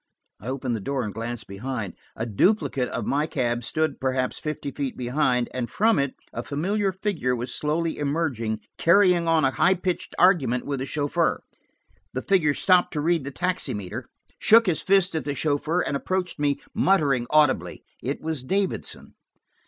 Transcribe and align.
I 0.39 0.47
opened 0.47 0.73
the 0.75 0.79
door 0.79 1.03
and 1.03 1.13
glanced 1.13 1.45
behind. 1.45 1.93
A 2.15 2.25
duplicate 2.25 2.89
of 2.89 3.05
my 3.05 3.27
cab 3.27 3.63
stood 3.63 4.01
perhaps 4.01 4.39
fifty 4.39 4.71
feet 4.71 4.97
behind, 4.97 5.47
and 5.53 5.69
from 5.69 5.99
it 5.99 6.15
a 6.33 6.41
familiar 6.41 6.91
figure 6.91 7.35
was 7.35 7.53
slowly 7.53 7.99
emerging, 7.99 8.61
carrying 8.79 9.27
on 9.27 9.45
a 9.45 9.51
high 9.51 9.75
pitched 9.75 10.15
argument 10.17 10.65
with 10.65 10.79
the 10.79 10.87
chauffeur. 10.87 11.43
The 12.13 12.23
figure 12.23 12.55
stopped 12.55 12.93
to 12.93 12.99
read 12.99 13.25
the 13.25 13.29
taximeter, 13.31 14.07
shook 14.39 14.65
his 14.65 14.81
fist 14.81 15.13
at 15.13 15.23
the 15.23 15.35
chauffeur, 15.35 15.81
and 15.81 15.95
approached 15.95 16.39
me, 16.39 16.59
muttering 16.73 17.27
audibly. 17.29 17.83
It 18.01 18.21
was 18.21 18.41
Davidson. 18.41 19.13